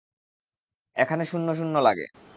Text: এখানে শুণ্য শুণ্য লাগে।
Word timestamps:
এখানে 0.97 1.23
শুণ্য 1.25 1.47
শুণ্য 1.53 1.75
লাগে। 1.79 2.05